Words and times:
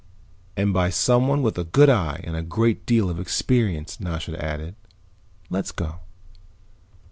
"And 0.57 0.73
by 0.73 0.89
someone 0.89 1.43
with 1.43 1.59
a 1.59 1.63
good 1.63 1.87
eye 1.87 2.21
and 2.23 2.35
a 2.35 2.41
great 2.41 2.87
deal 2.87 3.07
of 3.07 3.19
experience," 3.19 3.99
Nasha 3.99 4.43
added. 4.43 4.73
"Let's 5.51 5.71
go." 5.71 5.99